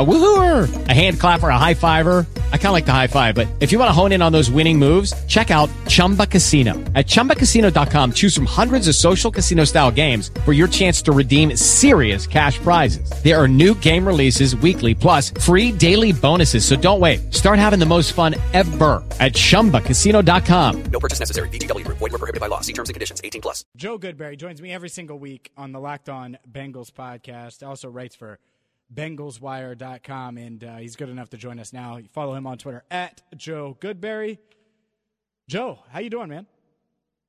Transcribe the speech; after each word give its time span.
A 0.00 0.02
woohooer, 0.02 0.88
a 0.88 0.94
hand 0.94 1.20
clapper, 1.20 1.50
a 1.50 1.58
high 1.58 1.74
fiver. 1.74 2.26
I 2.52 2.56
kind 2.56 2.68
of 2.68 2.72
like 2.72 2.86
the 2.86 2.92
high 2.92 3.06
five, 3.06 3.34
but 3.34 3.46
if 3.60 3.70
you 3.70 3.78
want 3.78 3.90
to 3.90 3.92
hone 3.92 4.12
in 4.12 4.22
on 4.22 4.32
those 4.32 4.50
winning 4.50 4.78
moves, 4.78 5.12
check 5.26 5.50
out 5.50 5.68
Chumba 5.88 6.26
Casino. 6.26 6.72
At 6.94 7.06
ChumbaCasino.com, 7.06 8.12
choose 8.12 8.34
from 8.34 8.46
hundreds 8.46 8.88
of 8.88 8.94
social 8.94 9.30
casino 9.30 9.64
style 9.64 9.90
games 9.90 10.30
for 10.46 10.54
your 10.54 10.68
chance 10.68 11.02
to 11.02 11.12
redeem 11.12 11.54
serious 11.56 12.26
cash 12.26 12.58
prizes. 12.60 13.10
There 13.22 13.36
are 13.36 13.48
new 13.48 13.74
game 13.74 14.06
releases 14.06 14.54
weekly, 14.54 14.94
plus 14.94 15.30
free 15.40 15.72
daily 15.72 16.12
bonuses. 16.12 16.64
So 16.64 16.76
don't 16.76 17.00
wait. 17.00 17.34
Start 17.34 17.58
having 17.58 17.78
the 17.80 17.84
most 17.84 18.12
fun 18.12 18.36
ever 18.54 19.04
at 19.18 19.32
ChumbaCasino.com. 19.32 20.82
No 20.84 21.00
purchase 21.00 21.20
necessary. 21.20 21.50
VGW 21.50 21.84
Group. 21.84 21.98
Void 21.98 22.12
were 22.12 22.18
prohibited 22.20 22.40
by 22.40 22.46
law. 22.46 22.60
See 22.60 22.72
terms 22.72 22.88
and 22.88 22.94
conditions. 22.94 23.20
18 23.22 23.42
plus. 23.42 23.66
Joe 23.76 23.98
Goodberry 23.98 24.38
joins 24.38 24.62
me 24.62 24.72
every 24.72 24.88
single 24.88 25.18
week 25.18 25.50
on 25.58 25.72
the 25.72 25.80
Locked 25.80 26.08
On 26.08 26.38
Bengals 26.50 26.90
podcast. 26.90 27.66
Also 27.66 27.90
writes 27.90 28.16
for 28.16 28.38
BengalsWire.com, 28.94 30.38
and 30.38 30.64
uh, 30.64 30.76
he's 30.76 30.96
good 30.96 31.08
enough 31.08 31.30
to 31.30 31.36
join 31.36 31.58
us 31.58 31.72
now. 31.72 31.96
You 31.96 32.08
follow 32.12 32.34
him 32.34 32.46
on 32.46 32.58
Twitter 32.58 32.84
at 32.90 33.22
Joe 33.36 33.76
Goodberry. 33.80 34.38
Joe, 35.48 35.80
how 35.90 36.00
you 36.00 36.10
doing, 36.10 36.28
man? 36.28 36.46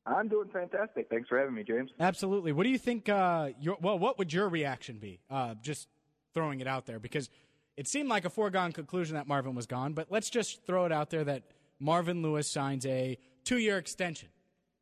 I'm 0.06 0.28
doing 0.28 0.50
fantastic. 0.52 1.08
Thanks 1.10 1.30
for 1.30 1.38
having 1.38 1.54
me, 1.54 1.64
James. 1.64 1.92
Absolutely. 2.00 2.52
What 2.52 2.64
do 2.64 2.70
you 2.70 2.78
think? 2.78 3.08
Uh, 3.08 3.50
your, 3.60 3.78
well, 3.82 4.00
what 4.00 4.18
would 4.18 4.34
your 4.34 4.50
reaction 4.50 4.98
be? 4.98 5.20
Uh, 5.30 5.56
just 5.62 5.88
throwing 6.34 6.60
it 6.60 6.68
out 6.68 6.86
there 6.86 7.00
because 7.00 7.30
it 7.78 7.88
seemed 7.88 8.10
like 8.10 8.26
a 8.26 8.30
foregone 8.30 8.72
conclusion 8.72 9.16
that 9.16 9.28
Marvin 9.28 9.54
was 9.54 9.68
gone. 9.68 9.94
But 9.94 10.08
let's 10.10 10.30
just 10.30 10.66
throw 10.66 10.86
it 10.86 10.92
out 10.92 11.10
there 11.10 11.24
that 11.24 11.44
Marvin 11.80 12.22
Lewis 12.22 12.48
signs 12.48 12.86
a 12.86 13.18
two-year 13.44 13.78
extension 13.78 14.30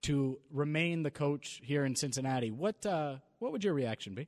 to 0.04 0.40
remain 0.52 1.04
the 1.04 1.12
coach 1.12 1.60
here 1.64 1.86
in 1.86 1.96
Cincinnati. 1.96 2.52
What 2.52 2.86
uh, 2.86 3.16
what 3.40 3.52
would 3.52 3.64
your 3.64 3.74
reaction 3.74 4.14
be? 4.14 4.28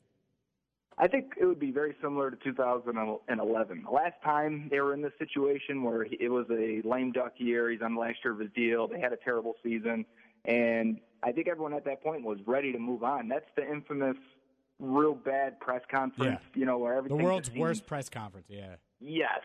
I 1.01 1.07
think 1.07 1.33
it 1.41 1.45
would 1.45 1.59
be 1.59 1.71
very 1.71 1.95
similar 1.99 2.29
to 2.29 2.37
2011. 2.37 3.83
The 3.83 3.89
last 3.91 4.13
time 4.23 4.67
they 4.69 4.79
were 4.81 4.93
in 4.93 5.01
this 5.01 5.13
situation 5.17 5.81
where 5.81 6.03
it 6.03 6.29
was 6.29 6.45
a 6.51 6.87
lame 6.87 7.11
duck 7.11 7.33
year, 7.37 7.71
he's 7.71 7.81
on 7.81 7.95
the 7.95 7.99
last 7.99 8.17
year 8.23 8.33
of 8.33 8.39
his 8.39 8.51
deal, 8.55 8.87
they 8.87 8.99
had 8.99 9.11
a 9.11 9.17
terrible 9.17 9.55
season, 9.63 10.05
and 10.45 10.99
I 11.23 11.31
think 11.31 11.47
everyone 11.47 11.73
at 11.73 11.85
that 11.85 12.03
point 12.03 12.23
was 12.23 12.37
ready 12.45 12.71
to 12.71 12.77
move 12.77 13.03
on. 13.03 13.27
That's 13.27 13.49
the 13.55 13.67
infamous 13.67 14.17
real 14.79 15.15
bad 15.15 15.59
press 15.59 15.81
conference, 15.89 16.39
Yeah. 16.53 16.59
you 16.59 16.65
know, 16.67 16.77
where 16.77 16.93
everything 16.93 17.17
The 17.17 17.23
world's 17.23 17.47
seems- 17.49 17.59
worst 17.59 17.87
press 17.87 18.07
conference. 18.07 18.47
Yeah. 18.47 18.75
Yes. 18.99 19.41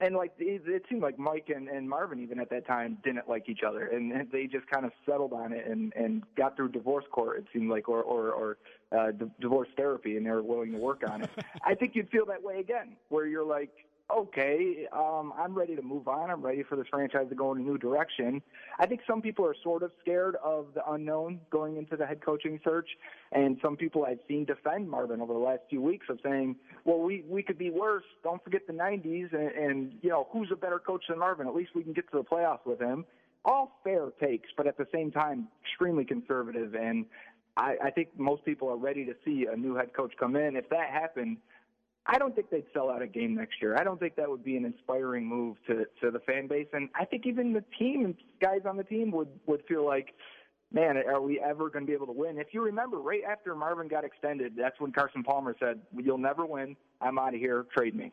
And 0.00 0.16
like 0.16 0.32
it, 0.38 0.62
it 0.66 0.82
seemed 0.88 1.02
like 1.02 1.18
Mike 1.18 1.50
and, 1.54 1.68
and 1.68 1.88
Marvin 1.88 2.20
even 2.20 2.40
at 2.40 2.50
that 2.50 2.66
time 2.66 2.98
didn't 3.04 3.28
like 3.28 3.48
each 3.48 3.60
other, 3.66 3.86
and 3.86 4.28
they 4.32 4.46
just 4.46 4.66
kind 4.66 4.84
of 4.84 4.92
settled 5.06 5.32
on 5.32 5.52
it 5.52 5.66
and 5.66 5.92
and 5.94 6.22
got 6.36 6.56
through 6.56 6.70
divorce 6.70 7.04
court. 7.12 7.38
It 7.38 7.44
seemed 7.52 7.70
like, 7.70 7.88
or 7.88 8.02
or, 8.02 8.32
or 8.32 8.56
uh, 8.90 9.12
d- 9.12 9.30
divorce 9.40 9.68
therapy, 9.76 10.16
and 10.16 10.26
they 10.26 10.30
were 10.30 10.42
willing 10.42 10.72
to 10.72 10.78
work 10.78 11.02
on 11.08 11.22
it. 11.22 11.30
I 11.64 11.74
think 11.74 11.94
you'd 11.94 12.10
feel 12.10 12.26
that 12.26 12.42
way 12.42 12.58
again, 12.58 12.96
where 13.08 13.26
you're 13.26 13.46
like, 13.46 13.70
okay, 14.12 14.86
um, 14.92 15.32
I'm 15.38 15.54
ready 15.54 15.74
to 15.76 15.82
move 15.82 16.08
on. 16.08 16.30
I'm 16.30 16.42
ready 16.42 16.62
for 16.62 16.76
this 16.76 16.86
franchise 16.90 17.26
to 17.30 17.34
go 17.34 17.52
in 17.52 17.60
a 17.60 17.62
new 17.62 17.78
direction. 17.78 18.42
I 18.78 18.86
think 18.86 19.00
some 19.06 19.22
people 19.22 19.46
are 19.46 19.54
sort 19.62 19.82
of 19.82 19.92
scared 20.00 20.36
of 20.44 20.66
the 20.74 20.82
unknown 20.90 21.40
going 21.50 21.76
into 21.76 21.96
the 21.96 22.06
head 22.06 22.24
coaching 22.24 22.60
search, 22.64 22.88
and 23.32 23.58
some 23.62 23.76
people 23.76 24.04
I've 24.04 24.20
seen 24.28 24.44
defend 24.44 24.90
Marvin 24.90 25.20
over 25.20 25.32
the 25.32 25.38
last 25.38 25.60
few 25.70 25.80
weeks 25.80 26.06
of 26.10 26.18
saying, 26.22 26.56
well, 26.84 26.98
we 26.98 27.24
we 27.28 27.42
could 27.42 27.58
be 27.58 27.70
worse. 27.70 28.04
Don't 28.22 28.42
forget 28.44 28.66
the 28.66 28.72
'90s, 28.72 29.32
and, 29.32 29.50
and 29.50 29.92
you 30.02 30.10
know 30.10 30.28
who's 30.32 30.50
a 30.52 30.56
better 30.56 30.78
coach 30.78 31.04
than 31.08 31.18
Marvin? 31.18 31.46
At 31.46 31.54
least 31.54 31.70
we 31.74 31.82
can 31.82 31.92
get 31.92 32.10
to 32.10 32.18
the 32.18 32.24
playoffs 32.24 32.66
with 32.66 32.80
him. 32.80 33.04
All 33.44 33.78
fair 33.84 34.08
takes, 34.20 34.48
but 34.56 34.66
at 34.66 34.78
the 34.78 34.86
same 34.92 35.10
time, 35.10 35.48
extremely 35.62 36.04
conservative. 36.04 36.74
And 36.74 37.04
I, 37.56 37.76
I 37.84 37.90
think 37.90 38.08
most 38.18 38.44
people 38.44 38.68
are 38.68 38.76
ready 38.76 39.04
to 39.04 39.14
see 39.24 39.46
a 39.52 39.56
new 39.56 39.74
head 39.74 39.92
coach 39.94 40.12
come 40.18 40.34
in. 40.34 40.56
If 40.56 40.68
that 40.70 40.90
happened, 40.90 41.36
I 42.06 42.18
don't 42.18 42.34
think 42.34 42.50
they'd 42.50 42.66
sell 42.74 42.90
out 42.90 43.00
a 43.00 43.06
game 43.06 43.34
next 43.34 43.62
year. 43.62 43.76
I 43.78 43.84
don't 43.84 43.98
think 43.98 44.16
that 44.16 44.28
would 44.28 44.44
be 44.44 44.56
an 44.56 44.64
inspiring 44.64 45.26
move 45.26 45.56
to 45.66 45.86
to 46.02 46.10
the 46.10 46.20
fan 46.20 46.46
base, 46.46 46.68
and 46.72 46.90
I 46.94 47.04
think 47.04 47.26
even 47.26 47.52
the 47.52 47.64
team 47.78 48.16
guys 48.42 48.60
on 48.66 48.76
the 48.76 48.84
team 48.84 49.10
would 49.12 49.28
would 49.46 49.62
feel 49.66 49.86
like, 49.86 50.14
man, 50.70 50.98
are 50.98 51.22
we 51.22 51.40
ever 51.40 51.70
going 51.70 51.86
to 51.86 51.86
be 51.86 51.94
able 51.94 52.06
to 52.06 52.12
win? 52.12 52.38
If 52.38 52.48
you 52.52 52.62
remember, 52.62 52.98
right 52.98 53.22
after 53.28 53.54
Marvin 53.54 53.88
got 53.88 54.04
extended, 54.04 54.54
that's 54.56 54.78
when 54.80 54.92
Carson 54.92 55.22
Palmer 55.22 55.56
said, 55.58 55.80
"You'll 55.96 56.18
never 56.18 56.44
win. 56.44 56.76
I'm 57.00 57.18
out 57.18 57.34
of 57.34 57.40
here. 57.40 57.64
Trade 57.74 57.94
me." 57.94 58.12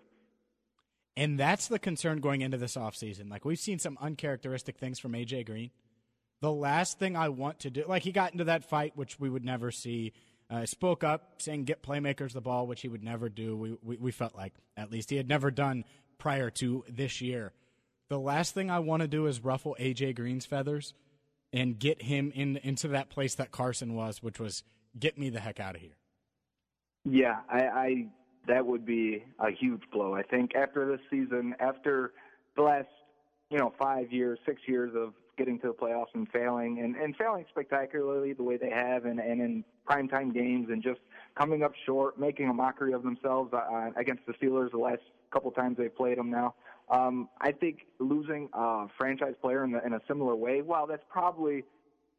And 1.18 1.38
that's 1.38 1.68
the 1.68 1.78
concern 1.78 2.22
going 2.22 2.40
into 2.40 2.58
this 2.58 2.78
offseason. 2.78 3.30
Like, 3.30 3.44
we've 3.44 3.60
seen 3.60 3.80
some 3.80 3.98
uncharacteristic 4.00 4.78
things 4.78 4.98
from 4.98 5.14
A.J. 5.14 5.44
Green. 5.44 5.72
The 6.40 6.52
last 6.52 7.00
thing 7.00 7.18
I 7.18 7.28
want 7.28 7.60
to 7.60 7.70
do, 7.70 7.84
like, 7.86 8.04
he 8.04 8.14
got 8.14 8.32
into 8.32 8.46
that 8.46 8.64
fight, 8.64 8.96
which 8.96 9.20
we 9.20 9.30
would 9.30 9.44
never 9.44 9.72
see. 9.72 10.14
Uh, 10.52 10.66
spoke 10.66 11.04
up 11.04 11.36
saying, 11.38 11.64
get 11.64 11.82
playmakers 11.82 12.34
the 12.34 12.42
ball, 12.42 12.68
which 12.68 12.82
he 12.82 12.90
would 12.90 13.04
never 13.04 13.30
do. 13.30 13.56
We, 13.56 13.78
we, 13.82 13.96
we 13.96 14.12
felt 14.12 14.36
like, 14.36 14.54
at 14.76 14.92
least, 14.92 15.10
he 15.10 15.16
had 15.16 15.30
never 15.30 15.50
done 15.50 15.86
prior 16.18 16.50
to 16.50 16.84
this 16.90 17.22
year. 17.22 17.54
The 18.10 18.20
last 18.20 18.54
thing 18.54 18.70
I 18.70 18.80
want 18.80 19.02
to 19.02 19.08
do 19.08 19.28
is 19.28 19.42
ruffle 19.42 19.78
A.J. 19.80 20.12
Green's 20.14 20.46
feathers 20.46 20.94
and 21.54 21.80
get 21.80 22.02
him 22.02 22.34
in, 22.36 22.58
into 22.58 22.90
that 22.90 23.10
place 23.10 23.36
that 23.36 23.52
Carson 23.52 23.96
was, 23.96 24.22
which 24.22 24.40
was, 24.40 24.64
get 25.00 25.18
me 25.18 25.30
the 25.30 25.40
heck 25.40 25.62
out 25.62 25.76
of 25.76 25.82
here. 25.82 25.96
Yeah, 27.06 27.38
I, 27.50 27.60
I 27.60 28.08
that 28.48 28.66
would 28.66 28.86
be 28.86 29.24
a 29.40 29.52
huge 29.52 29.82
blow. 29.92 30.16
I 30.16 30.24
think 30.24 30.56
after 30.56 30.86
this 30.86 31.00
season, 31.10 31.56
after 31.60 32.14
the 32.56 32.62
last 32.62 32.90
you 33.50 33.58
know 33.58 33.74
five 33.82 34.12
years, 34.12 34.38
six 34.46 34.62
years 34.68 34.92
of 34.96 35.14
getting 35.38 35.60
to 35.60 35.68
the 35.68 35.74
playoffs 35.74 36.14
and 36.14 36.28
failing, 36.30 36.80
and 36.80 36.96
and 36.96 37.16
failing 37.16 37.46
spectacularly 37.50 38.34
the 38.34 38.44
way 38.44 38.58
they 38.58 38.70
have, 38.70 39.06
and 39.06 39.20
and 39.20 39.42
in 39.42 39.64
primetime 39.90 40.34
games, 40.34 40.68
and 40.70 40.84
just 40.84 41.00
coming 41.38 41.64
up 41.64 41.74
short, 41.86 42.20
making 42.20 42.50
a 42.50 42.54
mockery 42.54 42.94
of 42.94 43.04
themselves 43.04 43.54
uh, 43.54 43.90
against 43.96 44.26
the 44.26 44.34
Steelers 44.34 44.72
the 44.72 44.78
last 44.78 45.02
couple 45.32 45.52
times 45.52 45.78
they 45.78 45.90
played 45.90 46.18
them 46.18 46.30
now. 46.30 46.54
Um, 46.90 47.30
I 47.40 47.54
think 47.54 47.86
losing 48.00 48.50
a 48.54 48.88
franchise 48.98 49.34
player 49.42 49.64
in, 49.64 49.72
the, 49.72 49.86
in 49.86 49.94
a 49.94 50.02
similar 50.10 50.36
way, 50.36 50.62
well, 50.62 50.86
that's 50.88 51.06
probably, 51.10 51.64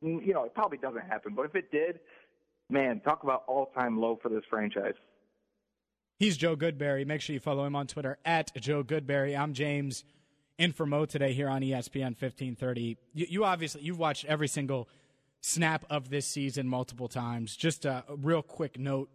you 0.01 0.33
know, 0.33 0.45
it 0.45 0.55
probably 0.55 0.79
doesn't 0.79 1.03
happen. 1.03 1.35
But 1.35 1.45
if 1.45 1.55
it 1.55 1.71
did, 1.71 2.01
man, 2.71 3.01
talk 3.01 3.23
about 3.23 3.45
all-time 3.47 4.01
low 4.01 4.19
for 4.23 4.31
this 4.31 4.45
franchise. 4.49 4.95
He's 6.19 6.39
Joe 6.39 6.57
Goodberry. 6.57 7.07
Make 7.07 7.21
sure 7.21 7.35
you 7.35 7.41
follow 7.41 7.65
him 7.67 7.77
on 7.77 7.87
Twitter 7.87 8.17
at 8.25 8.55
Joe 8.57 8.83
Goodberry. 8.83 9.39
I'm 9.39 9.53
James 9.53 10.05
in 10.59 10.73
for 10.73 10.87
Mo 10.87 11.07
today 11.07 11.33
here 11.33 11.49
on 11.49 11.63
ESPN 11.63 12.15
1530. 12.21 12.97
You, 13.15 13.27
you 13.29 13.45
obviously 13.45 13.83
you've 13.83 13.99
watched 13.99 14.25
every 14.27 14.49
single 14.49 14.89
snap 15.41 15.85
of 15.91 16.11
this 16.11 16.27
season 16.27 16.69
multiple 16.69 17.09
times. 17.09 17.57
Just 17.57 17.85
a 17.85 18.05
real 18.09 18.43
quick 18.43 18.79
note 18.79 19.11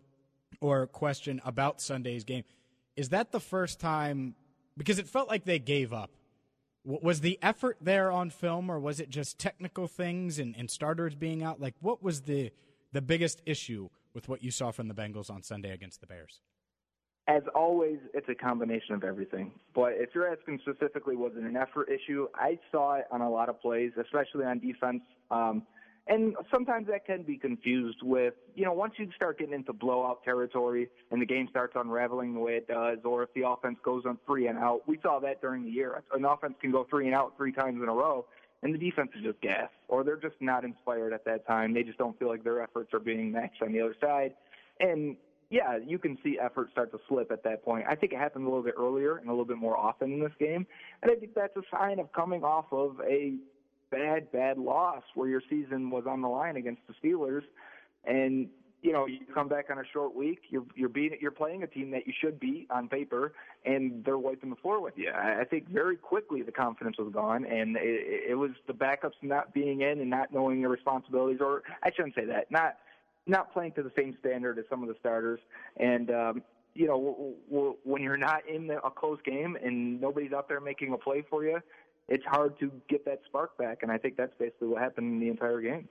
or 0.62 0.88
question 0.88 1.42
about 1.46 1.82
Sunday's 1.82 2.24
game: 2.24 2.44
Is 2.96 3.10
that 3.10 3.32
the 3.32 3.40
first 3.40 3.80
time? 3.80 4.36
Because 4.78 5.00
it 5.00 5.08
felt 5.08 5.28
like 5.28 5.46
they 5.46 5.60
gave 5.60 5.94
up. 5.94 6.12
Was 6.84 7.20
the 7.20 7.38
effort 7.42 7.78
there 7.82 8.12
on 8.12 8.30
film, 8.30 8.70
or 8.70 8.80
was 8.80 9.00
it 9.00 9.10
just 9.10 9.40
technical 9.40 9.88
things 9.88 10.40
and, 10.40 10.56
and 10.58 10.70
starters 10.70 11.16
being 11.16 11.44
out? 11.44 11.60
Like, 11.60 11.76
what 11.82 12.02
was 12.02 12.22
the 12.22 12.52
the 12.94 13.02
biggest 13.02 13.42
issue 13.46 13.90
with 14.14 14.30
what 14.30 14.42
you 14.42 14.52
saw 14.52 14.72
from 14.72 14.88
the 14.88 14.94
Bengals 14.94 15.30
on 15.30 15.44
Sunday 15.44 15.72
against 15.72 16.00
the 16.00 16.08
Bears? 16.08 16.42
As 17.28 17.44
always, 17.54 18.00
it's 18.14 18.30
a 18.30 18.36
combination 18.36 18.96
of 18.96 19.04
everything. 19.04 19.52
But 19.76 19.94
if 19.96 20.12
you're 20.16 20.32
asking 20.32 20.60
specifically, 20.62 21.18
was 21.18 21.34
it 21.36 21.44
an 21.44 21.58
effort 21.58 21.90
issue? 21.90 22.28
I 22.34 22.58
saw 22.72 22.96
it 22.96 23.06
on 23.12 23.20
a 23.20 23.30
lot 23.30 23.50
of 23.50 23.62
plays, 23.62 23.92
especially 24.02 24.46
on 24.46 24.60
defense. 24.60 25.02
Um, 25.30 25.64
and 26.10 26.36
sometimes 26.50 26.88
that 26.88 27.06
can 27.06 27.24
be 27.24 27.36
confused 27.38 27.98
with, 28.02 28.34
you 28.56 28.64
know, 28.64 28.72
once 28.72 28.94
you 28.98 29.10
start 29.14 29.40
getting 29.40 29.54
into 29.54 29.74
blowout 29.74 30.24
territory 30.24 30.88
and 31.12 31.22
the 31.22 31.26
game 31.26 31.48
starts 31.50 31.74
unraveling 31.76 32.34
the 32.34 32.40
way 32.40 32.54
it 32.54 32.68
does, 32.68 33.00
or 33.04 33.24
if 33.24 33.34
the 33.34 33.46
offense 33.46 33.78
goes 33.84 34.04
on 34.06 34.18
three 34.26 34.48
and 34.48 34.58
out. 34.58 34.88
We 34.88 34.98
saw 35.04 35.20
that 35.20 35.42
during 35.42 35.66
the 35.66 35.72
year. 35.72 36.02
An 36.14 36.24
offense 36.24 36.54
can 36.62 36.72
go 36.72 36.88
three 36.90 37.08
and 37.08 37.16
out 37.16 37.34
three 37.36 37.52
times 37.52 37.82
in 37.84 37.90
a 37.90 37.94
row, 37.94 38.26
and 38.64 38.74
the 38.74 38.78
defense 38.78 39.12
is 39.18 39.24
just 39.24 39.42
gas, 39.42 39.70
or 39.90 40.06
they're 40.06 40.16
just 40.16 40.36
not 40.40 40.64
inspired 40.64 41.12
at 41.12 41.26
that 41.26 41.46
time. 41.46 41.74
They 41.74 41.84
just 41.84 41.98
don't 41.98 42.18
feel 42.18 42.30
like 42.30 42.46
their 42.46 42.62
efforts 42.62 42.94
are 42.94 43.00
being 43.00 43.34
matched 43.34 43.62
on 43.62 43.74
the 43.74 43.82
other 43.82 43.96
side. 44.00 44.34
And 44.80 45.18
yeah, 45.50 45.78
you 45.78 45.98
can 45.98 46.18
see 46.24 46.38
effort 46.42 46.72
start 46.72 46.92
to 46.92 47.00
slip 47.08 47.32
at 47.32 47.44
that 47.44 47.64
point. 47.64 47.86
I 47.90 47.96
think 47.96 48.12
it 48.12 48.20
happened 48.20 48.46
a 48.46 48.50
little 48.50 48.64
bit 48.64 48.76
earlier 48.78 49.18
and 49.18 49.28
a 49.28 49.32
little 49.32 49.46
bit 49.46 49.58
more 49.58 49.78
often 49.78 50.12
in 50.12 50.20
this 50.20 50.34
game. 50.40 50.68
And 51.02 51.12
I 51.12 51.16
think 51.16 51.34
that's 51.36 51.56
a 51.56 51.62
sign 51.72 52.00
of 52.00 52.12
coming 52.12 52.44
off 52.44 52.66
of 52.72 53.00
a 53.02 53.36
bad, 53.90 54.30
bad 54.32 54.58
loss 54.58 55.04
where 55.16 55.30
your 55.30 55.42
season 55.50 55.90
was 55.90 56.04
on 56.06 56.22
the 56.22 56.28
line 56.28 56.58
against 56.58 56.82
the 56.88 56.94
Steelers. 57.02 57.44
And, 58.04 58.50
you 58.82 58.92
know, 58.92 59.06
you 59.06 59.20
come 59.34 59.48
back 59.48 59.70
on 59.72 59.80
a 59.80 59.84
short 59.94 60.14
week, 60.16 60.40
you're 60.50 60.66
you're 60.76 60.90
beating 60.90 61.18
you're 61.22 61.32
playing 61.32 61.64
a 61.64 61.68
team 61.68 61.92
that 61.92 62.06
you 62.06 62.14
should 62.22 62.40
beat 62.40 62.68
on 62.70 62.88
paper 62.90 63.34
and 63.66 64.04
they're 64.06 64.20
wiping 64.20 64.50
the 64.50 64.56
floor 64.58 64.82
with 64.82 64.94
you. 64.98 65.10
I 65.10 65.42
I 65.42 65.44
think 65.46 65.70
very 65.70 65.96
quickly 65.96 66.42
the 66.42 66.52
confidence 66.52 66.98
was 66.98 67.12
gone 67.12 67.46
and 67.46 67.76
it, 67.78 68.32
it 68.32 68.36
was 68.36 68.52
the 68.68 68.74
backups 68.74 69.18
not 69.22 69.54
being 69.54 69.82
in 69.82 70.00
and 70.00 70.10
not 70.10 70.32
knowing 70.32 70.60
their 70.60 70.70
responsibilities 70.70 71.40
or 71.42 71.64
I 71.84 71.92
shouldn't 71.96 72.16
say 72.16 72.26
that. 72.26 72.52
Not 72.52 72.78
not 73.28 73.54
playing 73.54 73.74
to 73.74 73.84
the 73.84 73.92
same 73.98 74.16
standard 74.20 74.58
as 74.58 74.66
some 74.70 74.82
of 74.82 74.90
the 74.90 74.96
starters. 75.00 75.40
And 75.78 76.10
um, 76.12 76.44
you 76.74 76.88
know, 76.88 76.98
w- 76.98 77.36
w- 77.50 77.78
when 77.84 78.02
you're 78.02 78.18
not 78.18 78.48
in 78.48 78.68
the, 78.68 78.78
a 78.84 78.92
close 78.92 79.20
game 79.26 79.58
and 79.64 80.00
nobody's 80.00 80.32
out 80.32 80.48
there 80.48 80.60
making 80.60 80.94
a 80.94 80.98
play 80.98 81.24
for 81.30 81.44
you, 81.44 81.60
it's 82.08 82.26
hard 82.26 82.58
to 82.60 82.72
get 82.88 83.04
that 83.06 83.22
spark 83.26 83.58
back. 83.58 83.80
And 83.82 83.92
I 83.92 83.98
think 83.98 84.16
that's 84.16 84.34
basically 84.40 84.70
what 84.70 84.82
happened 84.82 85.14
in 85.14 85.20
the 85.20 85.30
entire 85.30 85.62
game. 85.62 85.90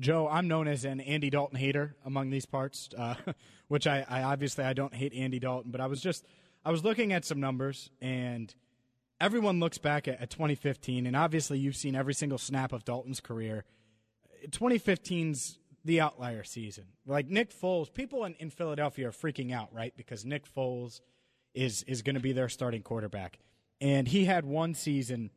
Joe, 0.00 0.28
I'm 0.28 0.48
known 0.48 0.66
as 0.66 0.84
an 0.84 1.00
Andy 1.00 1.30
Dalton 1.30 1.56
hater 1.56 1.94
among 2.04 2.30
these 2.30 2.46
parts, 2.46 2.88
uh, 2.98 3.14
which 3.68 3.86
I, 3.86 4.04
I 4.08 4.22
obviously 4.24 4.64
I 4.64 4.72
don't 4.72 4.94
hate 4.94 5.14
Andy 5.14 5.38
Dalton, 5.38 5.70
but 5.70 5.80
I 5.80 5.86
was 5.86 6.00
just 6.00 6.26
I 6.64 6.70
was 6.70 6.82
looking 6.82 7.12
at 7.12 7.24
some 7.24 7.38
numbers 7.38 7.90
and 8.00 8.52
everyone 9.20 9.60
looks 9.60 9.78
back 9.78 10.08
at, 10.08 10.20
at 10.20 10.30
2015, 10.30 11.06
and 11.06 11.16
obviously 11.16 11.58
you've 11.58 11.76
seen 11.76 11.94
every 11.94 12.14
single 12.14 12.38
snap 12.38 12.72
of 12.72 12.84
Dalton's 12.84 13.20
career. 13.20 13.64
2015's 14.50 15.58
the 15.84 16.00
outlier 16.00 16.44
season. 16.44 16.84
Like 17.06 17.28
Nick 17.28 17.52
Foles, 17.52 17.92
people 17.92 18.24
in, 18.24 18.34
in 18.34 18.50
Philadelphia 18.50 19.08
are 19.08 19.12
freaking 19.12 19.52
out, 19.52 19.68
right? 19.72 19.94
Because 19.96 20.24
Nick 20.24 20.44
Foles 20.46 21.00
is 21.54 21.82
is 21.84 22.02
going 22.02 22.14
to 22.14 22.20
be 22.20 22.32
their 22.32 22.48
starting 22.48 22.82
quarterback, 22.82 23.38
and 23.80 24.08
he 24.08 24.24
had 24.24 24.44
one 24.44 24.74
season 24.74 25.30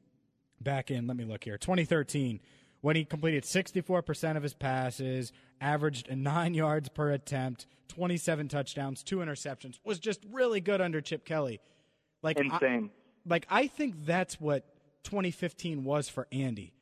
back 0.62 0.90
in. 0.90 1.08
Let 1.08 1.18
me 1.18 1.26
look 1.26 1.44
here, 1.44 1.58
2013 1.58 2.40
when 2.82 2.96
he 2.96 3.06
completed 3.06 3.44
64% 3.44 4.38
of 4.38 4.44
his 4.44 4.54
passes, 4.54 5.32
averaged 5.60 6.16
nine 6.16 6.54
yards 6.54 6.90
per 6.90 7.12
attempt, 7.12 7.66
27 7.90 8.48
touchdowns, 8.48 9.04
two 9.04 9.18
interceptions, 9.18 9.80
was 9.84 10.00
just 10.00 10.24
really 10.32 10.62
good 10.62 10.82
under 10.82 11.02
Chip 11.02 11.26
Kelly. 11.26 11.60
Like 12.22 12.40
insane. 12.40 12.90
I, 12.90 13.30
like 13.30 13.48
I 13.50 13.68
think 13.68 14.06
that's 14.06 14.40
what 14.40 14.66
2015 15.04 15.84
was 15.84 16.10
for 16.10 16.28
Andy. 16.32 16.74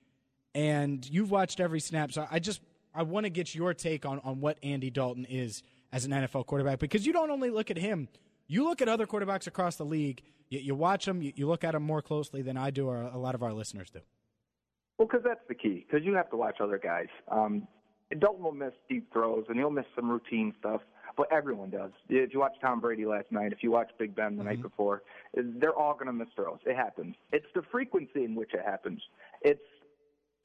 And 0.53 1.07
you've 1.09 1.31
watched 1.31 1.59
every 1.59 1.81
snap, 1.81 2.13
so 2.13 2.27
I 2.31 2.39
just 2.39 2.61
I 2.95 3.03
want 3.03 3.25
to 3.25 3.29
get 3.29 3.53
your 3.53 3.73
take 3.73 4.05
on 4.05 4.19
on 4.23 4.39
what 4.39 4.57
Andy 4.63 4.89
Dalton 4.89 5.25
is 5.25 5.63
as 5.91 6.05
an 6.05 6.11
NFL 6.11 6.45
quarterback 6.45 6.79
because 6.79 7.05
you 7.05 7.13
don't 7.13 7.29
only 7.29 7.49
look 7.49 7.71
at 7.71 7.77
him, 7.77 8.07
you 8.47 8.63
look 8.63 8.81
at 8.81 8.89
other 8.89 9.05
quarterbacks 9.05 9.47
across 9.47 9.75
the 9.75 9.85
league. 9.85 10.21
You, 10.49 10.59
you 10.59 10.75
watch 10.75 11.05
them, 11.05 11.21
you, 11.21 11.33
you, 11.35 11.47
look 11.47 11.63
at 11.63 11.71
them 11.71 11.83
more 11.83 12.01
closely 12.01 12.41
than 12.41 12.57
I 12.57 12.69
do, 12.69 12.87
or 12.87 13.01
a 13.01 13.17
lot 13.17 13.33
of 13.33 13.41
our 13.41 13.53
listeners 13.53 13.89
do. 13.89 13.99
Well, 14.97 15.07
because 15.07 15.23
that's 15.25 15.45
the 15.47 15.55
key. 15.55 15.85
Because 15.87 16.05
you 16.05 16.13
have 16.13 16.29
to 16.29 16.37
watch 16.37 16.57
other 16.61 16.77
guys. 16.77 17.07
Um, 17.29 17.67
Dalton 18.19 18.43
will 18.43 18.51
miss 18.51 18.73
deep 18.87 19.11
throws 19.11 19.45
and 19.49 19.57
he'll 19.57 19.71
miss 19.71 19.85
some 19.95 20.09
routine 20.09 20.53
stuff, 20.59 20.81
but 21.17 21.31
everyone 21.31 21.71
does. 21.71 21.91
If 22.07 22.33
you 22.33 22.39
watch 22.39 22.53
Tom 22.61 22.79
Brady 22.79 23.05
last 23.05 23.31
night, 23.31 23.51
if 23.51 23.63
you 23.63 23.71
watch 23.71 23.89
Big 23.97 24.15
Ben 24.15 24.35
the 24.35 24.43
mm-hmm. 24.43 24.49
night 24.49 24.61
before, 24.61 25.01
they're 25.33 25.73
all 25.73 25.93
going 25.93 26.07
to 26.07 26.13
miss 26.13 26.27
throws. 26.35 26.59
It 26.65 26.75
happens. 26.75 27.15
It's 27.31 27.47
the 27.55 27.63
frequency 27.71 28.23
in 28.23 28.35
which 28.35 28.53
it 28.53 28.61
happens. 28.63 29.01
It's 29.41 29.59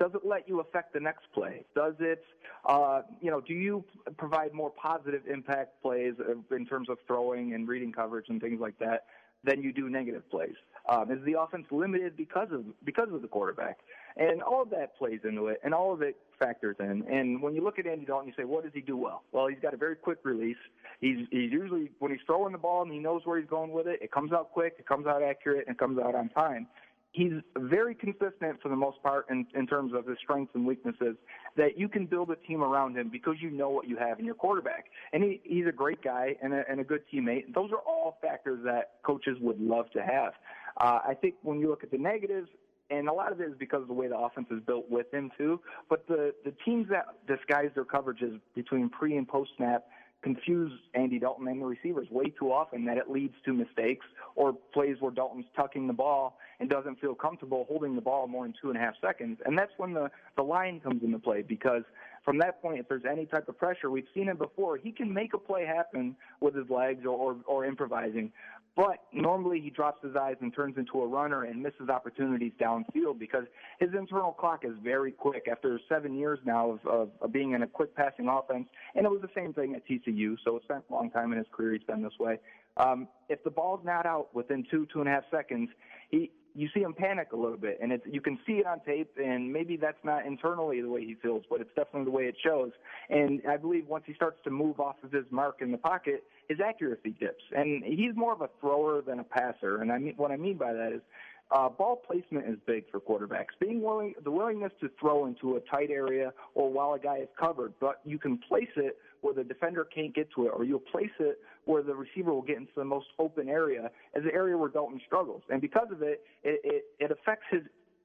does 0.01 0.13
it 0.15 0.23
let 0.25 0.49
you 0.49 0.61
affect 0.61 0.95
the 0.95 1.01
next 1.01 1.27
play? 1.33 1.65
Does 1.77 1.95
it, 2.01 2.25
uh, 2.65 3.03
you 3.21 3.31
know, 3.31 3.41
do 3.41 3.53
you 3.53 3.85
provide 4.17 4.55
more 4.55 4.71
positive 4.71 5.23
impact 5.31 5.81
plays 5.83 6.15
in 6.51 6.67
terms 6.67 6.89
of 6.89 6.97
throwing 7.07 7.53
and 7.53 7.69
reading 7.69 7.93
coverage 7.93 8.27
and 8.31 8.41
things 8.41 8.61
like 8.61 8.79
that 8.79 9.05
than 9.45 9.63
you 9.63 9.73
do 9.73 9.91
negative 9.91 10.29
plays? 10.31 10.55
Um, 10.89 11.13
is 11.13 11.23
the 11.25 11.39
offense 11.39 11.67
limited 11.71 12.17
because 12.17 12.49
of 12.51 12.65
because 12.83 13.09
of 13.13 13.21
the 13.21 13.29
quarterback? 13.29 13.81
And 14.17 14.43
all 14.43 14.63
of 14.63 14.71
that 14.71 14.97
plays 14.97 15.21
into 15.23 15.49
it, 15.49 15.61
and 15.63 15.75
all 15.75 15.93
of 15.93 16.01
it 16.03 16.17
factors 16.39 16.77
in. 16.81 17.05
And 17.09 17.41
when 17.43 17.55
you 17.55 17.63
look 17.63 17.79
at 17.79 17.87
Andy 17.87 18.07
Dalton, 18.07 18.27
you 18.27 18.35
say, 18.37 18.45
what 18.45 18.65
does 18.65 18.73
he 18.75 18.81
do 18.81 18.97
well? 18.97 19.23
Well, 19.31 19.47
he's 19.47 19.61
got 19.61 19.75
a 19.75 19.77
very 19.77 19.95
quick 19.95 20.19
release. 20.25 20.57
He's 21.01 21.27
he's 21.31 21.53
usually 21.53 21.91
when 21.99 22.11
he's 22.11 22.23
throwing 22.27 22.53
the 22.53 22.59
ball 22.59 22.83
and 22.83 22.91
he 22.91 22.99
knows 22.99 23.21
where 23.25 23.39
he's 23.39 23.49
going 23.49 23.71
with 23.71 23.87
it, 23.87 24.01
it 24.01 24.11
comes 24.11 24.33
out 24.33 24.51
quick, 24.53 24.77
it 24.79 24.87
comes 24.87 25.07
out 25.07 25.23
accurate, 25.23 25.67
and 25.67 25.77
it 25.77 25.79
comes 25.79 25.99
out 25.99 26.15
on 26.15 26.31
time 26.31 26.67
he's 27.13 27.33
very 27.57 27.95
consistent 27.95 28.61
for 28.63 28.69
the 28.69 28.77
most 28.77 29.03
part 29.03 29.27
in, 29.31 29.47
in 29.55 29.67
terms 29.67 29.93
of 29.95 30.07
his 30.07 30.17
strengths 30.23 30.55
and 30.55 30.67
weaknesses 30.67 31.17
that 31.57 31.77
you 31.77 31.89
can 31.89 32.07
build 32.07 32.31
a 32.31 32.37
team 32.37 32.63
around 32.63 32.97
him 32.97 33.09
because 33.11 33.37
you 33.41 33.51
know 33.51 33.69
what 33.71 33.89
you 33.89 33.97
have 33.97 34.19
in 34.19 34.25
your 34.25 34.35
quarterback. 34.35 34.87
And 35.13 35.23
he, 35.23 35.41
he's 35.43 35.67
a 35.67 35.73
great 35.73 36.03
guy 36.03 36.37
and 36.43 36.55
a, 36.55 36.63
and 36.69 36.81
a 36.81 36.85
good 36.85 37.03
teammate. 37.13 37.53
Those 37.55 37.71
are 37.73 37.79
all 37.79 38.19
factors 38.23 38.61
that 38.65 38.93
coaches 39.05 39.37
would 39.41 39.61
love 39.61 39.91
to 39.93 40.03
have. 40.03 40.35
Uh, 40.77 41.01
I 41.07 41.15
think 41.15 41.35
when 41.43 41.59
you 41.59 41.69
look 41.69 41.83
at 41.83 41.91
the 41.91 41.99
negatives, 41.99 42.49
and 42.91 43.09
a 43.09 43.13
lot 43.13 43.31
of 43.31 43.41
it 43.41 43.45
is 43.45 43.55
because 43.59 43.83
of 43.83 43.89
the 43.89 43.95
way 43.95 44.09
the 44.09 44.19
offense 44.19 44.49
is 44.51 44.61
built 44.67 44.91
with 44.91 45.13
him 45.13 45.31
too. 45.39 45.61
But 45.89 46.09
the 46.09 46.35
the 46.45 46.53
teams 46.65 46.89
that 46.91 47.07
disguise 47.29 47.71
their 47.75 47.85
coverages 47.85 48.41
between 48.57 48.89
pre 48.89 49.17
and 49.17 49.29
post 49.29 49.53
snap 49.57 49.85
confuse 50.23 50.73
Andy 50.95 51.19
Dalton 51.19 51.49
and 51.49 51.61
the 51.61 51.67
receivers 51.67 52.09
way 52.11 52.27
too 52.39 52.53
often 52.53 52.85
that 52.85 52.99
it 52.99 53.11
leads 53.11 53.35
to 53.45 53.53
mistakes 53.53 54.07
or 54.37 54.53
plays 54.73 54.97
where 55.01 55.11
Dalton's 55.11 55.47
tucking 55.57 55.87
the 55.87 55.93
ball 55.93 56.37
and 56.59 56.69
doesn't 56.69 57.01
feel 57.01 57.15
comfortable 57.15 57.65
holding 57.69 57.95
the 57.95 58.03
ball 58.03 58.27
more 58.27 58.45
than 58.45 58.55
two 58.61 58.69
and 58.69 58.77
a 58.77 58.81
half 58.81 58.95
seconds. 59.01 59.39
And 59.47 59.59
that's 59.59 59.73
when 59.79 59.95
the, 59.95 60.11
the 60.37 60.43
line 60.43 60.81
comes 60.81 61.03
into 61.03 61.19
play 61.19 61.43
because 61.43 61.85
from 62.25 62.39
that 62.39 62.61
point, 62.61 62.81
if 62.81 62.89
there's 62.89 63.05
any 63.11 63.25
type 63.25 63.49
of 63.49 63.59
pressure, 63.59 63.91
we've 63.91 64.05
seen 64.15 64.29
him 64.29 64.37
before, 64.37 64.77
he 64.77 64.93
can 64.93 65.13
make 65.13 65.33
a 65.33 65.39
play 65.39 65.65
happen 65.65 66.15
with 66.41 66.55
his 66.55 66.69
legs 66.69 67.07
or, 67.07 67.11
or, 67.11 67.37
or 67.47 67.65
improvising. 67.65 68.31
But 68.77 69.03
normally 69.13 69.61
he 69.61 69.71
drops 69.71 70.03
his 70.05 70.15
eyes 70.17 70.37
and 70.41 70.55
turns 70.55 70.77
into 70.79 71.03
a 71.03 71.07
runner 71.07 71.45
and 71.45 71.63
misses 71.63 71.89
opportunities 71.89 72.53
downfield 72.61 73.19
because 73.19 73.45
his 73.79 73.91
internal 73.99 74.33
clock 74.33 74.65
is 74.65 74.75
very 74.83 75.13
quick. 75.13 75.49
After 75.51 75.79
seven 75.89 76.17
years 76.17 76.39
now 76.45 76.71
of, 76.73 76.87
of, 76.87 77.11
of 77.21 77.33
being 77.33 77.53
in 77.53 77.63
a 77.63 77.67
quick 77.67 77.95
passing 77.95 78.29
offense, 78.29 78.69
and 78.95 79.05
it 79.05 79.11
was 79.11 79.23
the 79.23 79.31
same 79.35 79.53
thing 79.53 79.75
at 79.75 79.87
TCU, 79.87 80.37
so 80.45 80.57
it's 80.57 80.67
been 80.67 80.83
a 80.89 80.93
long 80.93 81.11
time 81.11 81.33
in 81.33 81.39
his 81.39 81.49
career 81.53 81.73
he's 81.73 81.83
been 81.83 82.03
this 82.03 82.19
way. 82.19 82.39
Um, 82.77 83.09
if 83.29 83.43
the 83.43 83.51
ball's 83.51 83.85
not 83.85 84.07
out 84.07 84.35
within 84.35 84.65
two, 84.71 84.87
two 84.93 85.01
and 85.01 85.09
a 85.09 85.13
half 85.13 85.25
seconds, 85.31 85.69
he 86.11 86.31
you 86.55 86.69
see 86.75 86.81
him 86.81 86.95
panic 86.95 87.29
a 87.33 87.37
little 87.37 87.57
bit, 87.57 87.79
and 87.83 87.93
it's 87.93 88.05
you 88.07 88.21
can 88.21 88.39
see 88.47 88.55
it 88.55 88.67
on 88.67 88.81
tape. 88.81 89.11
And 89.23 89.53
maybe 89.53 89.77
that's 89.77 90.03
not 90.05 90.27
internally 90.27 90.81
the 90.81 90.89
way 90.89 91.05
he 91.05 91.15
feels, 91.15 91.45
but 91.49 91.61
it's 91.61 91.71
definitely 91.77 92.05
the 92.05 92.11
way 92.11 92.25
it 92.25 92.37
shows. 92.45 92.73
And 93.09 93.41
I 93.49 93.57
believe 93.57 93.87
once 93.87 94.05
he 94.07 94.15
starts 94.15 94.39
to 94.45 94.51
move 94.51 94.81
off 94.81 94.97
of 95.03 95.13
his 95.13 95.25
mark 95.31 95.59
in 95.61 95.73
the 95.73 95.79
pocket, 95.79 96.25
his 96.49 96.59
accuracy 96.61 97.15
dips. 97.19 97.45
And 97.57 97.85
he's 97.85 98.15
more 98.15 98.33
of 98.33 98.41
a 98.41 98.51
thrower 98.61 99.03
than 99.03 99.21
a 99.21 99.25
passer. 99.25 99.83
And 99.83 99.93
I 99.93 99.99
mean 99.99 100.15
what 100.17 100.31
I 100.31 100.37
mean 100.37 100.57
by 100.57 100.73
that 100.73 100.93
is 100.93 101.03
uh, 101.51 101.69
ball 101.69 101.97
placement 101.97 102.49
is 102.49 102.57
big 102.67 102.85
for 102.91 103.01
quarterbacks. 103.01 103.59
Being 103.61 103.83
willing, 103.83 104.15
the 104.23 104.31
willingness 104.31 104.73
to 104.81 104.91
throw 105.01 105.27
into 105.27 105.57
a 105.57 105.61
tight 105.61 105.91
area 105.91 106.33
or 106.55 106.71
while 106.71 106.95
a 106.95 106.99
guy 106.99 107.19
is 107.19 107.29
covered, 107.39 107.73
but 107.81 108.01
you 108.05 108.19
can 108.19 108.39
place 108.39 108.69
it 108.77 108.99
where 109.23 109.35
the 109.35 109.45
defender 109.45 109.85
can't 109.85 110.15
get 110.15 110.29
to 110.35 110.47
it, 110.47 110.51
or 110.55 110.65
you'll 110.65 110.79
place 110.79 111.11
it 111.19 111.41
where 111.65 111.83
the 111.83 111.95
receiver 111.95 112.33
will 112.33 112.43
get 112.43 112.57
into 112.57 112.73
the 112.77 112.85
most 112.85 113.07
open 113.19 113.49
area 113.49 113.91
as 114.15 114.23
an 114.25 114.31
area 114.33 114.57
where 114.57 114.69
Dalton 114.69 115.01
struggles. 115.07 115.43
And 115.51 115.61
because 115.61 115.89
of 115.91 116.03
it, 116.03 116.23
it, 116.43 116.61
it, 116.65 116.85
it 116.99 117.11
affects 117.11 117.45
his 117.51 117.63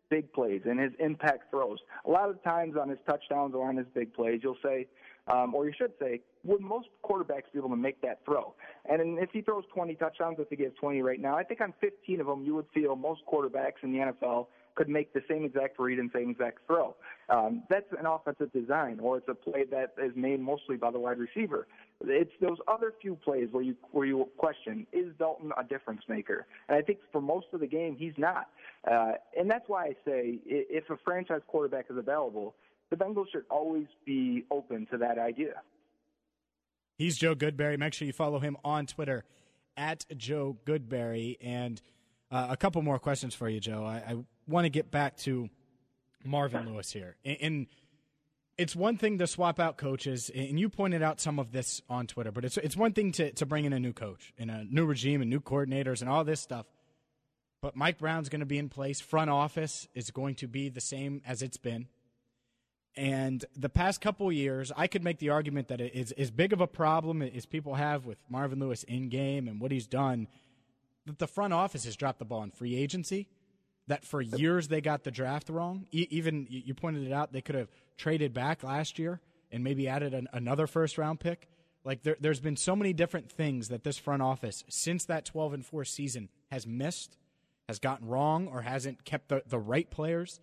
big 0.09 0.31
plays 0.33 0.62
and 0.65 0.79
his 0.79 0.91
impact 1.00 1.50
throws. 1.50 1.79
A 2.06 2.09
lot 2.09 2.29
of 2.29 2.41
times 2.44 2.75
on 2.79 2.89
his 2.89 3.00
touchdowns 3.07 3.56
or 3.56 3.67
on 3.67 3.77
his 3.77 3.88
big 3.94 4.13
plays, 4.13 4.41
you'll 4.44 4.57
say, 4.63 4.88
um, 5.27 5.56
or 5.56 5.65
you 5.65 5.73
should 5.75 5.94
say, 6.00 6.21
would 6.44 6.62
most 6.62 6.88
quarterbacks 7.03 7.51
be 7.51 7.57
able 7.57 7.69
to 7.69 7.75
make 7.75 8.00
that 8.01 8.19
throw? 8.25 8.53
And 8.88 9.17
if 9.17 9.31
he 9.31 9.41
throws 9.41 9.63
20 9.73 9.95
touchdowns, 9.95 10.38
if 10.39 10.50
he 10.50 10.56
gets 10.56 10.77
20 10.79 11.01
right 11.01 11.19
now, 11.19 11.35
I 11.35 11.44
think 11.44 11.62
on 11.62 11.73
15 11.81 12.21
of 12.21 12.27
them, 12.27 12.44
you 12.44 12.53
would 12.53 12.67
feel 12.73 12.95
most 12.95 13.21
quarterbacks 13.31 13.81
in 13.81 13.91
the 13.91 14.00
NFL 14.00 14.47
could 14.75 14.89
make 14.89 15.13
the 15.13 15.22
same 15.30 15.44
exact 15.45 15.80
read 15.80 16.00
and 16.00 16.12
same 16.13 16.30
exact 16.30 16.60
throw. 16.68 16.95
Um, 17.30 17.63
that's 17.69 17.92
an 17.98 18.06
offensive 18.06 18.51
design, 18.54 19.00
or 19.00 19.18
it's 19.18 19.27
a 19.27 19.33
play 19.33 19.66
that 19.72 19.94
is 20.04 20.12
made 20.16 20.39
mostly 20.39 20.77
by 20.77 20.92
the 20.92 21.00
wide 21.00 21.18
receiver. 21.18 21.68
It's 22.01 22.32
those 22.41 22.58
other 22.67 22.94
few 23.01 23.15
plays 23.15 23.48
where 23.51 23.63
you 23.63 23.75
where 23.91 24.05
you 24.05 24.29
question 24.38 24.86
is 24.91 25.13
Dalton 25.17 25.51
a 25.58 25.63
difference 25.63 26.01
maker, 26.08 26.46
and 26.67 26.77
I 26.77 26.82
think 26.82 27.00
for 27.12 27.22
most 27.22 27.48
of 27.53 27.62
the 27.62 27.67
game 27.67 27.96
he's 27.98 28.17
not. 28.17 28.50
Uh, 28.89 29.13
and 29.38 29.50
that's 29.50 29.67
why 29.67 29.86
I 29.86 29.96
say 30.05 30.39
if 30.46 30.89
a 30.89 30.98
franchise 31.03 31.41
quarterback 31.48 31.86
is 31.89 31.98
available, 31.98 32.55
the 32.89 32.96
Bengals 32.96 33.25
should 33.32 33.46
always 33.50 33.88
be 34.05 34.46
open 34.51 34.86
to 34.91 34.98
that 34.98 35.17
idea. 35.17 35.62
He's 36.98 37.17
Joe 37.17 37.36
Goodberry. 37.36 37.77
Make 37.77 37.94
sure 37.94 38.05
you 38.05 38.13
follow 38.13 38.39
him 38.39 38.58
on 38.63 38.86
Twitter 38.86 39.25
at 39.75 40.05
Joe 40.15 40.58
Goodberry. 40.65 41.38
And 41.41 41.82
uh, 42.32 42.48
a 42.50 42.58
couple 42.58 42.82
more 42.82 43.00
questions 43.00 43.36
for 43.36 43.50
you, 43.50 43.60
Joe. 43.60 43.84
I, 43.84 43.96
I 43.96 44.15
want 44.48 44.66
to 44.66 44.70
get 44.70 44.92
back 44.92 45.18
to 45.18 45.50
Marvin 46.24 46.68
Lewis 46.68 46.92
here. 46.92 47.16
And, 47.24 47.38
and, 47.42 47.68
it's 48.58 48.75
one 48.75 48.98
thing 48.98 49.18
to 49.18 49.28
swap 49.28 49.60
out 49.60 49.75
coaches, 49.78 50.32
and 50.34 50.58
you 50.58 50.70
pointed 50.70 51.04
out 51.04 51.20
some 51.20 51.40
of 51.40 51.52
this 51.52 51.82
on 51.90 52.08
Twitter, 52.08 52.32
but 52.32 52.46
it's, 52.46 52.56
it's 52.58 52.78
one 52.78 52.94
thing 52.94 53.12
to, 53.14 53.32
to 53.34 53.46
bring 53.46 53.66
in 53.66 53.74
a 53.74 53.80
new 53.80 53.92
coach 53.92 54.34
and 54.38 54.50
a 54.50 54.64
new 54.70 54.86
regime 54.86 55.22
and 55.22 55.30
new 55.30 55.42
coordinators 55.42 56.00
and 56.00 56.10
all 56.10 56.24
this 56.24 56.40
stuff. 56.40 56.66
But 57.62 57.75
Mike 57.75 57.98
Brown's 57.98 58.30
going 58.30 58.42
to 58.42 58.46
be 58.46 58.58
in 58.58 58.70
place. 58.70 59.02
Front 59.02 59.30
office 59.30 59.88
is 59.94 60.12
going 60.12 60.36
to 60.36 60.48
be 60.48 60.70
the 60.70 60.82
same 60.82 61.22
as 61.25 61.42
it's 61.42 61.58
been. 61.58 61.88
And 62.96 63.44
the 63.58 63.70
past 63.70 64.00
couple 64.00 64.32
years, 64.32 64.72
I 64.78 64.88
could 64.88 65.04
make 65.04 65.20
the 65.20 65.32
argument 65.32 65.68
that 65.68 65.82
it 65.82 65.94
is 65.94 66.14
as 66.14 66.32
big 66.32 66.54
of 66.54 66.62
a 66.62 66.68
problem 66.68 67.22
as 67.22 67.46
people 67.46 67.75
have 67.75 68.06
with 68.06 68.20
Marvin 68.30 68.60
Lewis 68.60 68.84
in 68.84 69.10
game 69.10 69.50
and 69.50 69.60
what 69.60 69.72
he's 69.72 69.88
done, 69.88 70.28
that 71.06 71.20
the 71.20 71.28
front 71.28 71.54
office 71.54 71.84
has 71.84 71.98
dropped 71.98 72.20
the 72.20 72.25
ball 72.25 72.44
in 72.44 72.52
free 72.52 72.75
agency. 72.75 73.28
That 73.88 74.04
for 74.04 74.22
years 74.22 74.68
they 74.68 74.82
got 74.82 75.04
the 75.04 75.12
draft 75.12 75.50
wrong. 75.50 75.86
E- 75.92 76.08
even 76.10 76.48
you 76.50 76.74
pointed 76.74 77.06
it 77.06 77.12
out, 77.13 77.32
they 77.32 77.42
could 77.42 77.56
have 77.56 77.70
traded 77.98 78.34
back 78.34 78.63
last 78.63 78.98
year 78.98 79.22
and 79.51 79.63
maybe 79.63 79.88
added 79.88 80.13
an, 80.13 80.27
another 80.34 80.68
first 80.68 80.98
round 80.98 81.20
pick. 81.20 81.48
Like 81.84 82.01
there, 82.01 82.18
there's 82.20 82.39
been 82.39 82.58
so 82.58 82.75
many 82.75 82.94
different 82.94 83.32
things 83.32 83.68
that 83.68 83.84
this 83.84 83.98
front 83.98 84.24
office, 84.24 84.63
since 84.68 85.06
that 85.06 85.24
12 85.25 85.54
and 85.54 85.65
4 85.65 85.86
season, 85.86 86.30
has 86.50 86.65
missed, 86.65 87.15
has 87.68 87.77
gotten 87.77 88.08
wrong, 88.08 88.48
or 88.48 88.62
hasn't 88.62 89.06
kept 89.06 89.30
the, 89.30 89.44
the 89.48 89.60
right 89.60 89.89
players. 89.89 90.39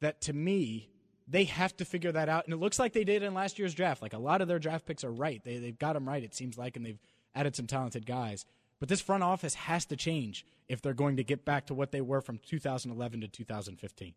That 0.00 0.20
to 0.22 0.34
me, 0.34 0.90
they 1.26 1.44
have 1.44 1.76
to 1.78 1.84
figure 1.84 2.12
that 2.12 2.28
out. 2.28 2.44
And 2.44 2.52
it 2.52 2.58
looks 2.58 2.78
like 2.78 2.92
they 2.92 3.04
did 3.04 3.22
in 3.22 3.34
last 3.34 3.58
year's 3.58 3.74
draft. 3.74 4.02
Like 4.02 4.12
a 4.12 4.18
lot 4.18 4.40
of 4.42 4.48
their 4.48 4.58
draft 4.58 4.86
picks 4.86 5.04
are 5.04 5.10
right. 5.10 5.42
They, 5.42 5.58
they've 5.58 5.78
got 5.78 5.94
them 5.94 6.06
right, 6.06 6.22
it 6.22 6.34
seems 6.34 6.58
like, 6.58 6.76
and 6.76 6.84
they've 6.84 7.00
added 7.34 7.56
some 7.56 7.66
talented 7.66 8.06
guys. 8.06 8.44
But 8.80 8.88
this 8.88 9.00
front 9.00 9.22
office 9.22 9.54
has 9.54 9.84
to 9.86 9.96
change 9.96 10.44
if 10.68 10.80
they're 10.82 10.94
going 10.94 11.16
to 11.16 11.24
get 11.24 11.44
back 11.44 11.66
to 11.66 11.74
what 11.74 11.90
they 11.90 12.00
were 12.00 12.20
from 12.20 12.38
2011 12.38 13.20
to 13.22 13.28
2015. 13.28 14.14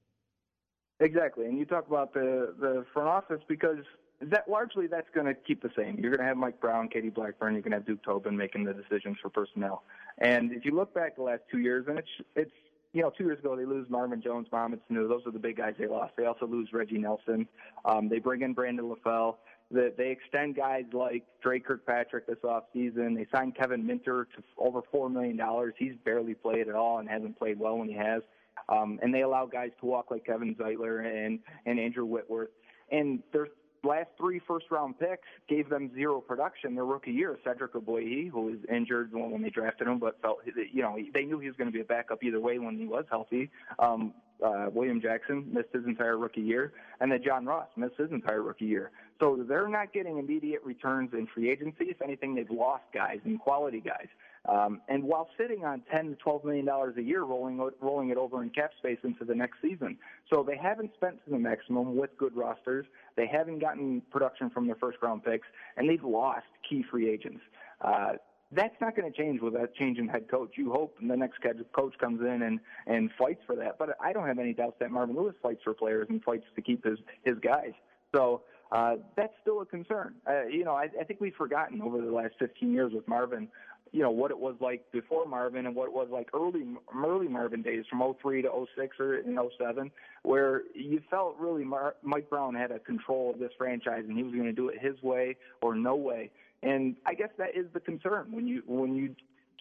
Exactly, 0.99 1.45
and 1.45 1.57
you 1.57 1.65
talk 1.65 1.87
about 1.87 2.13
the 2.13 2.53
the 2.59 2.85
front 2.93 3.09
office 3.09 3.41
because 3.47 3.79
that 4.21 4.47
largely 4.47 4.85
that's 4.85 5.09
going 5.15 5.25
to 5.25 5.33
keep 5.33 5.63
the 5.63 5.71
same. 5.75 5.97
You're 5.99 6.11
going 6.11 6.19
to 6.19 6.25
have 6.25 6.37
Mike 6.37 6.61
Brown, 6.61 6.87
Katie 6.89 7.09
Blackburn. 7.09 7.53
You're 7.53 7.63
going 7.63 7.71
to 7.71 7.77
have 7.77 7.87
Duke 7.87 8.03
Tobin 8.03 8.37
making 8.37 8.65
the 8.65 8.73
decisions 8.73 9.17
for 9.19 9.29
personnel. 9.29 9.83
And 10.19 10.51
if 10.51 10.63
you 10.63 10.75
look 10.75 10.93
back 10.93 11.15
the 11.15 11.23
last 11.23 11.41
two 11.49 11.57
years, 11.57 11.85
and 11.87 11.97
it's 11.97 12.07
it's 12.35 12.51
you 12.93 13.01
know 13.01 13.11
two 13.17 13.23
years 13.23 13.39
ago 13.39 13.55
they 13.55 13.65
lose 13.65 13.89
Marvin 13.89 14.21
Jones, 14.21 14.47
Mohamed 14.51 14.81
Sanu. 14.89 15.09
Those 15.09 15.25
are 15.25 15.31
the 15.31 15.39
big 15.39 15.57
guys 15.57 15.73
they 15.79 15.87
lost. 15.87 16.13
They 16.17 16.25
also 16.25 16.45
lose 16.45 16.69
Reggie 16.71 16.99
Nelson. 16.99 17.47
Um, 17.83 18.07
they 18.07 18.19
bring 18.19 18.43
in 18.43 18.53
Brandon 18.53 18.93
LaFell. 18.93 19.37
They, 19.71 19.89
they 19.97 20.11
extend 20.11 20.55
guys 20.55 20.85
like 20.93 21.23
Dre 21.41 21.59
Kirkpatrick 21.59 22.27
this 22.27 22.37
offseason. 22.43 23.15
They 23.15 23.27
signed 23.31 23.55
Kevin 23.55 23.85
Minter 23.85 24.27
to 24.35 24.43
over 24.57 24.81
four 24.91 25.09
million 25.09 25.37
dollars. 25.37 25.73
He's 25.77 25.93
barely 26.03 26.33
played 26.33 26.67
at 26.67 26.75
all 26.75 26.99
and 26.99 27.09
hasn't 27.09 27.37
played 27.37 27.59
well 27.59 27.77
when 27.77 27.87
he 27.87 27.95
has. 27.95 28.21
Um, 28.69 28.99
and 29.01 29.13
they 29.13 29.21
allow 29.21 29.45
guys 29.45 29.71
to 29.79 29.85
walk 29.85 30.11
like 30.11 30.25
Kevin 30.25 30.55
Zeitler 30.55 31.05
and 31.05 31.39
and 31.65 31.79
Andrew 31.79 32.05
Whitworth. 32.05 32.49
And 32.91 33.21
their 33.31 33.47
last 33.83 34.09
three 34.17 34.39
first 34.47 34.65
round 34.69 34.99
picks 34.99 35.27
gave 35.47 35.69
them 35.69 35.91
zero 35.93 36.21
production 36.21 36.75
their 36.75 36.85
rookie 36.85 37.11
year. 37.11 37.37
Cedric 37.43 37.73
Ogbuehi, 37.73 38.29
who 38.29 38.41
was 38.41 38.57
injured 38.71 39.11
when 39.13 39.41
they 39.41 39.49
drafted 39.49 39.87
him, 39.87 39.99
but 39.99 40.21
felt 40.21 40.39
you 40.45 40.81
know 40.81 40.97
they 41.13 41.23
knew 41.23 41.39
he 41.39 41.47
was 41.47 41.55
going 41.55 41.67
to 41.67 41.73
be 41.73 41.81
a 41.81 41.85
backup 41.85 42.23
either 42.23 42.39
way 42.39 42.59
when 42.59 42.77
he 42.77 42.85
was 42.85 43.05
healthy. 43.09 43.49
Um, 43.79 44.13
uh, 44.43 44.67
William 44.73 45.01
Jackson 45.01 45.45
missed 45.51 45.69
his 45.73 45.85
entire 45.85 46.17
rookie 46.17 46.41
year, 46.41 46.73
and 46.99 47.11
then 47.11 47.21
John 47.23 47.45
Ross 47.45 47.67
missed 47.75 47.95
his 47.97 48.11
entire 48.11 48.41
rookie 48.41 48.65
year. 48.65 48.91
So 49.19 49.43
they're 49.47 49.67
not 49.67 49.93
getting 49.93 50.17
immediate 50.17 50.61
returns 50.63 51.11
in 51.13 51.27
free 51.27 51.51
agency. 51.51 51.85
If 51.85 52.01
anything, 52.01 52.35
they've 52.35 52.49
lost 52.49 52.83
guys 52.93 53.19
and 53.23 53.39
quality 53.39 53.79
guys. 53.79 54.07
Um, 54.49 54.81
and 54.89 55.03
while 55.03 55.29
sitting 55.37 55.63
on 55.63 55.83
10 55.91 56.09
to 56.09 56.15
12 56.15 56.45
million 56.45 56.65
dollars 56.65 56.95
a 56.97 57.03
year, 57.03 57.23
rolling 57.23 57.59
rolling 57.79 58.09
it 58.09 58.17
over 58.17 58.41
in 58.41 58.49
cap 58.49 58.71
space 58.79 58.97
into 59.03 59.23
the 59.23 59.35
next 59.35 59.57
season, 59.61 59.97
so 60.31 60.43
they 60.43 60.57
haven't 60.57 60.91
spent 60.95 61.23
to 61.25 61.31
the 61.31 61.37
maximum 61.37 61.95
with 61.95 62.09
good 62.17 62.35
rosters. 62.35 62.87
They 63.15 63.27
haven't 63.27 63.59
gotten 63.59 64.01
production 64.11 64.49
from 64.49 64.65
their 64.65 64.77
first 64.77 64.97
round 65.03 65.23
picks, 65.23 65.47
and 65.77 65.87
they've 65.87 66.03
lost 66.03 66.47
key 66.67 66.83
free 66.89 67.07
agents. 67.07 67.41
Uh, 67.81 68.13
that's 68.51 68.75
not 68.81 68.95
going 68.95 69.11
to 69.11 69.17
change 69.17 69.41
with 69.41 69.53
that 69.53 69.73
change 69.75 69.97
in 69.97 70.07
head 70.07 70.29
coach. 70.29 70.51
You 70.55 70.71
hope 70.71 70.97
the 71.01 71.15
next 71.15 71.39
coach 71.73 71.93
comes 71.99 72.21
in 72.21 72.41
and 72.41 72.59
and 72.87 73.09
fights 73.17 73.41
for 73.45 73.55
that. 73.55 73.77
But 73.79 73.97
I 74.01 74.13
don't 74.13 74.27
have 74.27 74.39
any 74.39 74.53
doubts 74.53 74.77
that 74.79 74.91
Marvin 74.91 75.15
Lewis 75.15 75.35
fights 75.41 75.61
for 75.63 75.73
players 75.73 76.07
and 76.09 76.21
fights 76.23 76.45
to 76.55 76.61
keep 76.61 76.85
his 76.85 76.99
his 77.23 77.35
guys. 77.39 77.73
So 78.13 78.41
uh, 78.71 78.95
that's 79.15 79.33
still 79.41 79.61
a 79.61 79.65
concern. 79.65 80.15
Uh, 80.27 80.45
you 80.45 80.63
know, 80.63 80.73
I, 80.73 80.87
I 80.99 81.03
think 81.03 81.21
we've 81.21 81.35
forgotten 81.35 81.81
over 81.81 82.01
the 82.01 82.11
last 82.11 82.33
15 82.39 82.71
years 82.71 82.91
with 82.93 83.07
Marvin 83.07 83.47
you 83.91 84.01
know 84.01 84.11
what 84.11 84.31
it 84.31 84.39
was 84.39 84.55
like 84.61 84.89
before 84.91 85.25
Marvin 85.25 85.65
and 85.65 85.75
what 85.75 85.87
it 85.87 85.93
was 85.93 86.07
like 86.11 86.29
early 86.33 86.65
early 86.95 87.27
Marvin 87.27 87.61
days 87.61 87.83
from 87.89 88.01
03 88.21 88.41
to 88.43 88.49
06 88.75 88.99
or 88.99 89.17
in 89.17 89.37
07 89.57 89.91
where 90.23 90.63
you 90.73 91.01
felt 91.09 91.35
really 91.39 91.63
Mar- 91.63 91.95
Mike 92.01 92.29
Brown 92.29 92.55
had 92.55 92.71
a 92.71 92.79
control 92.79 93.31
of 93.31 93.39
this 93.39 93.51
franchise 93.57 94.03
and 94.07 94.17
he 94.17 94.23
was 94.23 94.33
going 94.33 94.45
to 94.45 94.53
do 94.53 94.69
it 94.69 94.79
his 94.79 95.01
way 95.03 95.35
or 95.61 95.75
no 95.75 95.95
way 95.95 96.31
and 96.63 96.95
I 97.05 97.13
guess 97.13 97.29
that 97.37 97.55
is 97.55 97.65
the 97.73 97.79
concern 97.79 98.31
when 98.31 98.47
you 98.47 98.63
when 98.65 98.95
you 98.95 99.15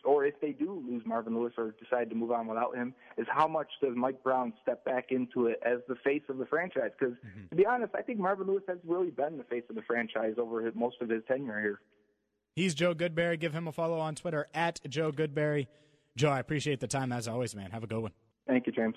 or 0.04 0.24
if 0.24 0.40
they 0.40 0.52
do 0.52 0.82
lose 0.88 1.02
Marvin 1.04 1.34
Lewis 1.34 1.52
or 1.58 1.74
decide 1.82 2.08
to 2.10 2.16
move 2.16 2.30
on 2.30 2.46
without 2.46 2.74
him, 2.74 2.94
is 3.18 3.26
how 3.30 3.46
much 3.46 3.68
does 3.82 3.92
Mike 3.94 4.22
Brown 4.22 4.52
step 4.62 4.84
back 4.84 5.06
into 5.10 5.46
it 5.46 5.60
as 5.64 5.78
the 5.88 5.96
face 5.96 6.22
of 6.28 6.38
the 6.38 6.46
franchise? 6.46 6.90
Because 6.98 7.14
mm-hmm. 7.16 7.48
to 7.50 7.56
be 7.56 7.66
honest, 7.66 7.94
I 7.94 8.02
think 8.02 8.18
Marvin 8.18 8.46
Lewis 8.46 8.62
has 8.66 8.78
really 8.84 9.10
been 9.10 9.36
the 9.36 9.44
face 9.44 9.64
of 9.68 9.76
the 9.76 9.82
franchise 9.82 10.34
over 10.38 10.64
his, 10.64 10.74
most 10.74 10.96
of 11.00 11.10
his 11.10 11.22
tenure 11.28 11.60
here. 11.60 11.80
He's 12.56 12.74
Joe 12.74 12.94
Goodberry. 12.94 13.38
Give 13.38 13.52
him 13.52 13.68
a 13.68 13.72
follow 13.72 13.98
on 13.98 14.14
Twitter 14.14 14.48
at 14.54 14.80
Joe 14.88 15.12
Goodberry. 15.12 15.66
Joe, 16.16 16.30
I 16.30 16.40
appreciate 16.40 16.80
the 16.80 16.88
time 16.88 17.12
as 17.12 17.28
always, 17.28 17.54
man. 17.54 17.70
Have 17.70 17.84
a 17.84 17.86
good 17.86 18.00
one. 18.00 18.12
Thank 18.46 18.66
you, 18.66 18.72
James. 18.72 18.96